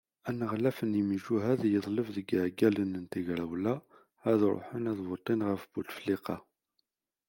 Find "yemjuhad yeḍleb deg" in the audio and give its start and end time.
0.99-2.27